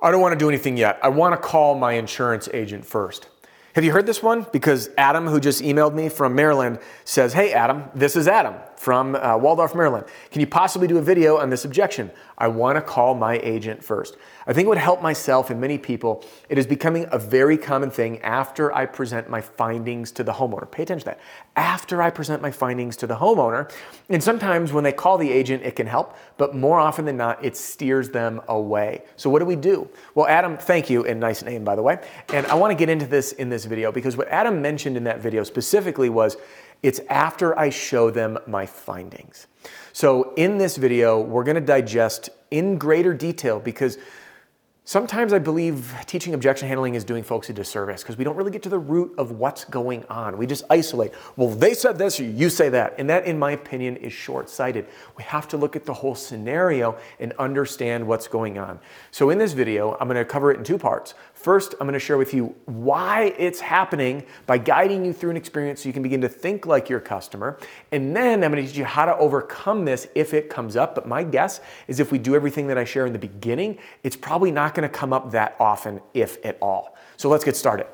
[0.00, 0.98] I don't want to do anything yet.
[1.02, 3.28] I want to call my insurance agent first.
[3.74, 4.46] Have you heard this one?
[4.52, 9.16] Because Adam, who just emailed me from Maryland, says, Hey, Adam, this is Adam from
[9.16, 10.06] uh, Waldorf, Maryland.
[10.30, 12.10] Can you possibly do a video on this objection?
[12.38, 14.16] I want to call my agent first.
[14.46, 16.24] I think it would help myself and many people.
[16.48, 20.70] It is becoming a very common thing after I present my findings to the homeowner.
[20.70, 21.20] Pay attention to that.
[21.56, 23.72] After I present my findings to the homeowner,
[24.08, 27.42] and sometimes when they call the agent, it can help, but more often than not,
[27.44, 29.02] it steers them away.
[29.16, 29.88] So what do we do?
[30.14, 31.98] Well, Adam, thank you, and nice name, by the way.
[32.32, 35.04] And I want to get into this in this video because what Adam mentioned in
[35.04, 36.36] that video specifically was
[36.82, 39.46] it's after I show them my findings.
[39.92, 43.98] So in this video, we're gonna digest in greater detail because
[44.88, 48.52] Sometimes I believe teaching objection handling is doing folks a disservice because we don't really
[48.52, 50.38] get to the root of what's going on.
[50.38, 51.10] We just isolate.
[51.34, 52.94] Well, they said this, you say that.
[52.96, 54.86] And that, in my opinion, is short sighted.
[55.16, 58.78] We have to look at the whole scenario and understand what's going on.
[59.10, 61.14] So, in this video, I'm going to cover it in two parts.
[61.46, 65.36] First, I'm going to share with you why it's happening by guiding you through an
[65.36, 67.60] experience so you can begin to think like your customer.
[67.92, 70.96] And then I'm going to teach you how to overcome this if it comes up.
[70.96, 74.16] But my guess is if we do everything that I share in the beginning, it's
[74.16, 76.96] probably not going to come up that often, if at all.
[77.16, 77.86] So let's get started.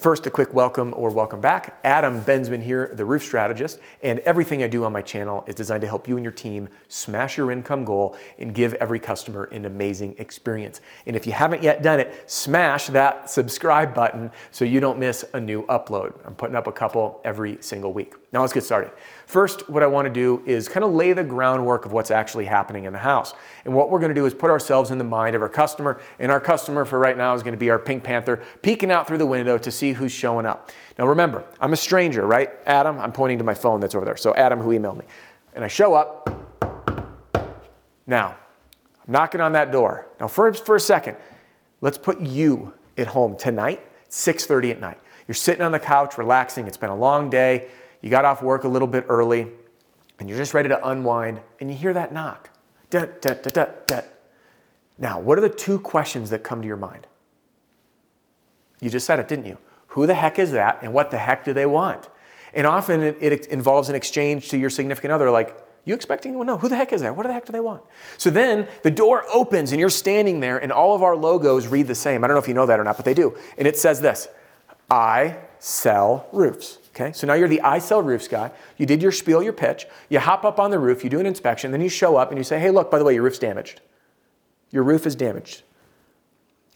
[0.00, 1.78] First, a quick welcome or welcome back.
[1.84, 5.82] Adam Bensman here, the roof strategist, and everything I do on my channel is designed
[5.82, 9.66] to help you and your team smash your income goal and give every customer an
[9.66, 10.80] amazing experience.
[11.04, 15.22] And if you haven't yet done it, smash that subscribe button so you don't miss
[15.34, 16.14] a new upload.
[16.24, 18.14] I'm putting up a couple every single week.
[18.32, 18.92] Now let's get started.
[19.26, 22.44] First, what I want to do is kind of lay the groundwork of what's actually
[22.44, 23.34] happening in the house.
[23.64, 26.00] And what we're going to do is put ourselves in the mind of our customer.
[26.20, 29.08] And our customer for right now is going to be our Pink Panther peeking out
[29.08, 30.70] through the window to see who's showing up.
[30.96, 32.50] Now remember, I'm a stranger, right?
[32.66, 34.16] Adam, I'm pointing to my phone that's over there.
[34.16, 35.06] So Adam, who emailed me.
[35.54, 36.28] And I show up.
[38.06, 38.36] Now,
[39.06, 40.06] I'm knocking on that door.
[40.20, 41.16] Now, for, for a second,
[41.80, 45.00] let's put you at home tonight, 6:30 at night.
[45.26, 46.66] You're sitting on the couch, relaxing.
[46.66, 47.68] It's been a long day
[48.00, 49.48] you got off work a little bit early,
[50.18, 52.50] and you're just ready to unwind, and you hear that knock.
[52.90, 54.00] Da, da, da, da, da.
[54.98, 57.06] Now, what are the two questions that come to your mind?
[58.80, 59.58] You just said it, didn't you?
[59.88, 62.08] Who the heck is that, and what the heck do they want?
[62.54, 66.34] And often it, it involves an exchange to your significant other, like, you expecting?
[66.34, 67.16] Well, no, who the heck is that?
[67.16, 67.82] What the heck do they want?
[68.18, 71.86] So then the door opens and you're standing there, and all of our logos read
[71.86, 72.22] the same.
[72.22, 73.36] I don't know if you know that or not, but they do.
[73.56, 74.28] And it says this
[74.90, 76.78] I sell roofs.
[76.94, 78.50] Okay, so now you're the I sell roofs guy.
[78.76, 79.86] You did your spiel, your pitch.
[80.08, 82.38] You hop up on the roof, you do an inspection, then you show up and
[82.38, 83.80] you say, hey, look, by the way, your roof's damaged.
[84.70, 85.62] Your roof is damaged.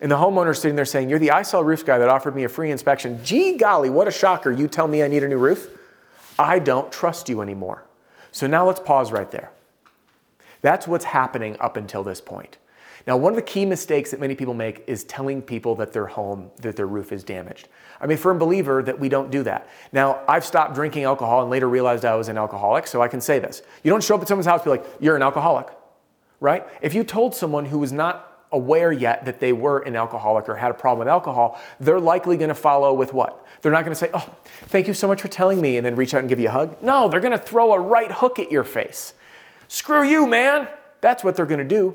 [0.00, 2.44] And the homeowner's sitting there saying, You're the I sell roofs guy that offered me
[2.44, 3.24] a free inspection.
[3.24, 4.50] Gee golly, what a shocker.
[4.50, 5.68] You tell me I need a new roof?
[6.38, 7.84] I don't trust you anymore.
[8.32, 9.50] So now let's pause right there.
[10.62, 12.58] That's what's happening up until this point.
[13.06, 16.06] Now, one of the key mistakes that many people make is telling people that their
[16.06, 17.68] home, that their roof is damaged.
[18.00, 19.68] I'm a firm believer that we don't do that.
[19.92, 23.20] Now, I've stopped drinking alcohol and later realized I was an alcoholic, so I can
[23.20, 23.62] say this.
[23.82, 25.68] You don't show up at someone's house and be like, you're an alcoholic,
[26.40, 26.66] right?
[26.82, 30.54] If you told someone who was not aware yet that they were an alcoholic or
[30.54, 33.44] had a problem with alcohol, they're likely going to follow with what?
[33.60, 34.34] They're not going to say, Oh,
[34.66, 36.52] thank you so much for telling me, and then reach out and give you a
[36.52, 36.82] hug.
[36.82, 39.14] No, they're going to throw a right hook at your face.
[39.68, 40.68] Screw you, man.
[41.00, 41.94] That's what they're going to do.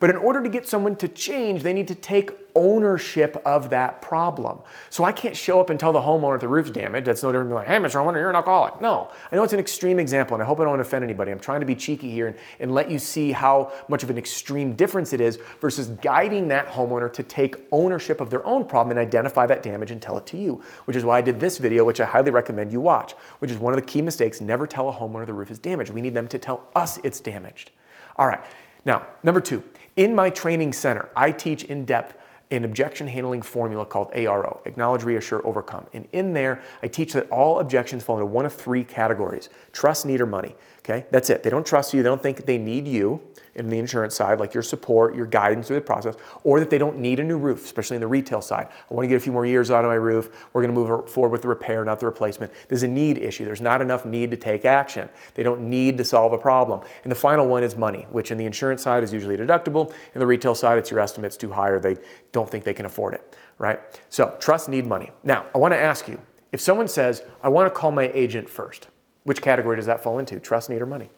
[0.00, 4.00] But in order to get someone to change, they need to take ownership of that
[4.00, 4.60] problem.
[4.90, 7.06] So I can't show up and tell the homeowner the roof's damaged.
[7.06, 7.94] That's no different than like, hey, Mr.
[7.94, 8.80] Homeowner, you're an alcoholic.
[8.80, 11.32] No, I know it's an extreme example, and I hope I don't offend anybody.
[11.32, 14.18] I'm trying to be cheeky here and, and let you see how much of an
[14.18, 18.96] extreme difference it is versus guiding that homeowner to take ownership of their own problem
[18.96, 21.58] and identify that damage and tell it to you, which is why I did this
[21.58, 24.40] video, which I highly recommend you watch, which is one of the key mistakes.
[24.40, 25.90] Never tell a homeowner the roof is damaged.
[25.90, 27.72] We need them to tell us it's damaged.
[28.16, 28.40] All right.
[28.84, 29.62] Now, number two,
[29.96, 32.16] in my training center, I teach in depth
[32.50, 35.86] an objection handling formula called ARO, Acknowledge, Reassure, Overcome.
[35.92, 40.06] And in there, I teach that all objections fall into one of three categories trust,
[40.06, 40.54] need, or money.
[40.80, 41.42] Okay, that's it.
[41.42, 43.20] They don't trust you, they don't think they need you
[43.56, 46.78] in the insurance side, like your support, your guidance through the process, or that they
[46.78, 48.68] don't need a new roof, especially in the retail side.
[48.90, 50.30] I want to get a few more years out of my roof.
[50.52, 52.52] We're going to move forward with the repair, not the replacement.
[52.68, 53.44] There's a need issue.
[53.44, 55.08] There's not enough need to take action.
[55.34, 56.80] They don't need to solve a problem.
[57.04, 59.92] And the final one is money, which in the insurance side is usually deductible.
[60.14, 61.96] In the retail side, it's your estimate's too high or they
[62.32, 63.80] don't think they can afford it, right?
[64.08, 65.10] So trust, need, money.
[65.22, 66.20] Now, I want to ask you,
[66.52, 68.88] if someone says, I want to call my agent first,
[69.24, 70.38] which category does that fall into?
[70.38, 71.10] Trust, need, or money?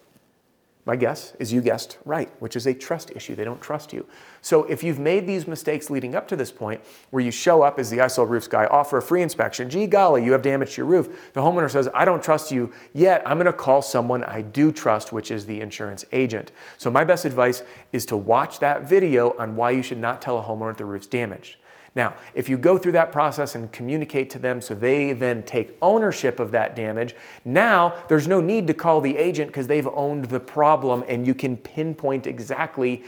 [0.87, 3.35] My guess is you guessed right, which is a trust issue.
[3.35, 4.07] They don't trust you.
[4.41, 6.81] So if you've made these mistakes leading up to this point,
[7.11, 9.89] where you show up as the I Sell Roofs guy, offer a free inspection, gee
[9.89, 11.33] golly, you have damage to your roof.
[11.33, 13.21] The homeowner says, I don't trust you yet.
[13.27, 16.53] I'm going to call someone I do trust, which is the insurance agent.
[16.79, 20.39] So my best advice is to watch that video on why you should not tell
[20.39, 21.57] a homeowner the roof's damaged.
[21.97, 25.77] Now, if you go through that process and communicate to them so they then take
[25.81, 27.17] ownership of that damage,
[27.47, 31.35] now there's no need to call the agent because they've owned the problem and you
[31.35, 33.03] can pinpoint exactly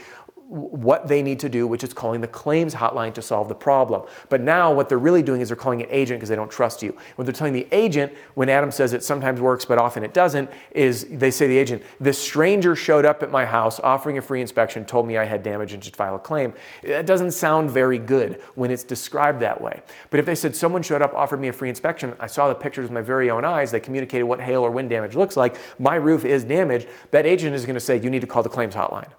[0.49, 4.01] what they need to do, which is calling the claims hotline to solve the problem.
[4.29, 6.81] But now what they're really doing is they're calling an agent because they don't trust
[6.81, 6.97] you.
[7.15, 10.49] What they're telling the agent, when Adam says it sometimes works but often it doesn't,
[10.71, 14.41] is they say the agent, this stranger showed up at my house offering a free
[14.41, 16.53] inspection, told me I had damage and should file a claim.
[16.83, 19.83] That doesn't sound very good when it's described that way.
[20.09, 22.55] But if they said someone showed up, offered me a free inspection, I saw the
[22.55, 25.57] pictures with my very own eyes, they communicated what hail or wind damage looks like,
[25.77, 28.49] my roof is damaged, that agent is going to say, you need to call the
[28.49, 29.09] claims hotline.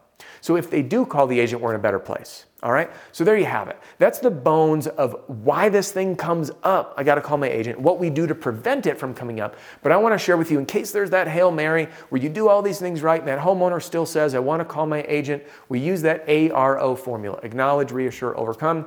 [0.41, 2.47] So if they do call the agent, we're in a better place.
[2.63, 2.91] All right.
[3.13, 3.79] So there you have it.
[3.99, 6.93] That's the bones of why this thing comes up.
[6.97, 9.57] I got to call my agent, what we do to prevent it from coming up.
[9.83, 12.29] But I want to share with you, in case there's that Hail Mary where you
[12.29, 15.03] do all these things right and that homeowner still says, I want to call my
[15.09, 18.87] agent, we use that ARO formula acknowledge, reassure, overcome.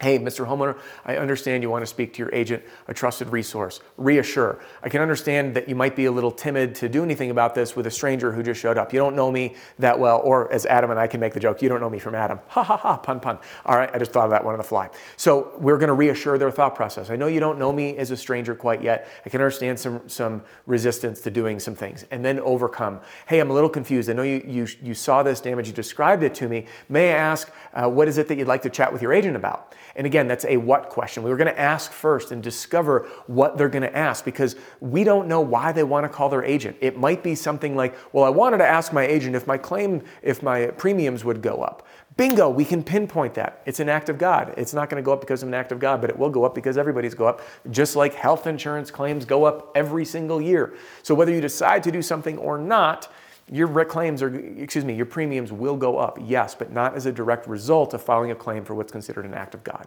[0.00, 0.44] Hey, Mr.
[0.44, 0.76] Homeowner,
[1.06, 3.80] I understand you want to speak to your agent, a trusted resource.
[3.96, 4.58] Reassure.
[4.82, 7.76] I can understand that you might be a little timid to do anything about this
[7.76, 8.92] with a stranger who just showed up.
[8.92, 11.62] You don't know me that well, or as Adam and I can make the joke,
[11.62, 12.40] you don't know me from Adam.
[12.48, 13.38] Ha ha ha, pun pun.
[13.64, 14.90] All right, I just thought of that one on the fly.
[15.16, 17.08] So we're going to reassure their thought process.
[17.08, 19.08] I know you don't know me as a stranger quite yet.
[19.24, 23.00] I can understand some, some resistance to doing some things and then overcome.
[23.26, 24.10] Hey, I'm a little confused.
[24.10, 26.66] I know you, you, you saw this damage, you described it to me.
[26.88, 29.36] May I ask, uh, what is it that you'd like to chat with your agent
[29.36, 29.72] about?
[29.96, 31.22] And again, that's a what question.
[31.22, 35.04] We were going to ask first and discover what they're going to ask because we
[35.04, 36.76] don't know why they want to call their agent.
[36.80, 40.02] It might be something like, well, I wanted to ask my agent if my claim,
[40.22, 41.86] if my premiums would go up.
[42.16, 43.60] Bingo, we can pinpoint that.
[43.66, 44.54] It's an act of God.
[44.56, 46.30] It's not going to go up because of an act of God, but it will
[46.30, 50.40] go up because everybody's go up, just like health insurance claims go up every single
[50.40, 50.74] year.
[51.02, 53.08] So whether you decide to do something or not,
[53.50, 57.12] your claims are, excuse me, your premiums will go up, yes, but not as a
[57.12, 59.86] direct result of filing a claim for what's considered an act of God.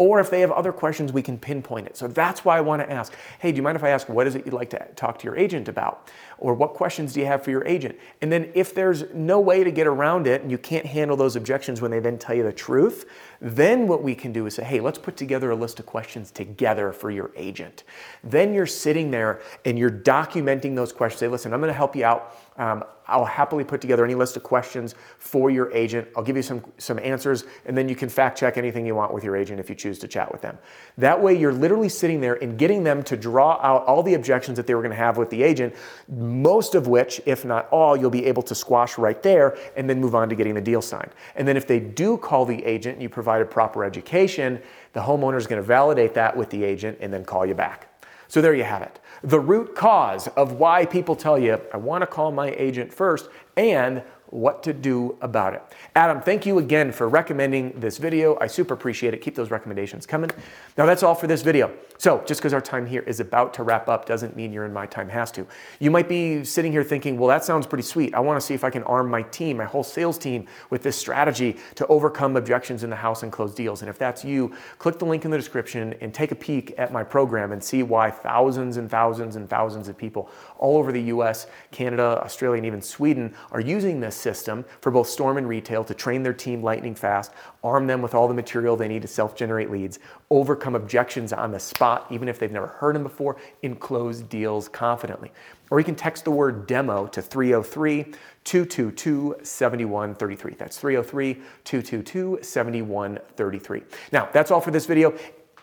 [0.00, 1.94] Or if they have other questions, we can pinpoint it.
[1.94, 4.26] So that's why I want to ask hey, do you mind if I ask what
[4.26, 6.10] is it you'd like to talk to your agent about?
[6.38, 7.98] Or what questions do you have for your agent?
[8.22, 11.36] And then if there's no way to get around it and you can't handle those
[11.36, 13.10] objections when they then tell you the truth,
[13.42, 16.30] then what we can do is say, hey, let's put together a list of questions
[16.30, 17.84] together for your agent.
[18.24, 21.20] Then you're sitting there and you're documenting those questions.
[21.20, 22.38] Say, listen, I'm going to help you out.
[22.56, 26.08] Um, I'll happily put together any list of questions for your agent.
[26.16, 29.12] I'll give you some, some answers, and then you can fact check anything you want
[29.12, 30.56] with your agent if you choose to chat with them.
[30.96, 34.56] That way, you're literally sitting there and getting them to draw out all the objections
[34.56, 35.74] that they were going to have with the agent,
[36.08, 40.00] most of which, if not all, you'll be able to squash right there and then
[40.00, 41.10] move on to getting the deal signed.
[41.34, 44.62] And then if they do call the agent and you provide a proper education,
[44.92, 47.89] the homeowner is going to validate that with the agent and then call you back.
[48.30, 49.00] So there you have it.
[49.24, 53.28] The root cause of why people tell you, I want to call my agent first,
[53.56, 55.62] and what to do about it.
[55.94, 58.38] Adam, thank you again for recommending this video.
[58.40, 59.18] I super appreciate it.
[59.18, 60.30] Keep those recommendations coming.
[60.78, 61.72] Now that's all for this video.
[61.98, 64.72] So just because our time here is about to wrap up doesn't mean you're in
[64.72, 65.46] my time has to.
[65.80, 68.14] You might be sitting here thinking, well, that sounds pretty sweet.
[68.14, 70.82] I want to see if I can arm my team, my whole sales team with
[70.82, 73.82] this strategy to overcome objections in the house and close deals.
[73.82, 76.92] And if that's you, click the link in the description and take a peek at
[76.92, 81.02] my program and see why thousands and thousands and thousands of people all over the
[81.02, 85.82] US, Canada, Australia, and even Sweden are using this system for both storm and retail
[85.84, 87.32] to train their team lightning fast,
[87.64, 89.98] arm them with all the material they need to self generate leads,
[90.30, 94.68] overcome objections on the spot, even if they've never heard them before, and close deals
[94.68, 95.32] confidently.
[95.70, 98.04] Or you can text the word demo to 303
[98.44, 100.54] 222 7133.
[100.54, 103.82] That's 303 222 7133.
[104.12, 105.16] Now, that's all for this video.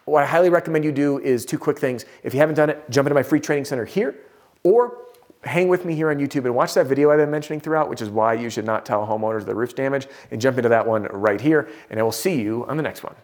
[0.05, 2.05] What I highly recommend you do is two quick things.
[2.23, 4.15] If you haven't done it, jump into my free training center here
[4.63, 5.06] or
[5.43, 8.01] hang with me here on YouTube and watch that video I've been mentioning throughout, which
[8.01, 11.03] is why you should not tell homeowners the roof's damage, and jump into that one
[11.03, 11.69] right here.
[11.89, 13.15] And I will see you on the next one.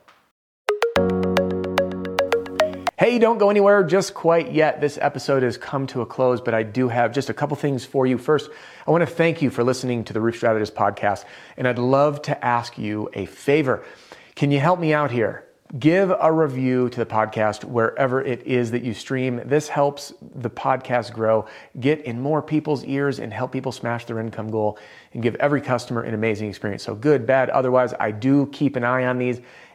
[2.98, 4.80] Hey, don't go anywhere just quite yet.
[4.80, 7.84] This episode has come to a close, but I do have just a couple things
[7.84, 8.18] for you.
[8.18, 8.50] First,
[8.88, 11.26] I want to thank you for listening to the Roof Strategist podcast,
[11.58, 13.84] and I'd love to ask you a favor.
[14.36, 15.46] Can you help me out here?
[15.80, 19.42] Give a review to the podcast wherever it is that you stream.
[19.44, 21.48] This helps the podcast grow,
[21.80, 24.78] get in more people's ears, and help people smash their income goal
[25.14, 26.84] and give every customer an amazing experience.
[26.84, 29.42] So, good, bad, otherwise, I do keep an eye on these